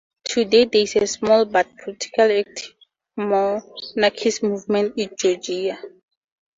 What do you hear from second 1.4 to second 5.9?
but politically active monarchist movement in Georgia.